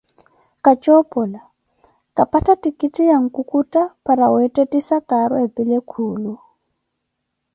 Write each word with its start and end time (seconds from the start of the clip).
Kajoopola, 0.63 1.41
kapattha 2.15 2.53
ttikitti 2.57 3.01
ya 3.09 3.17
nkukutta 3.25 3.81
para 4.05 4.25
weettettisa 4.33 4.95
caaro 5.09 5.35
epile 5.45 5.77
kuulo. 5.89 6.33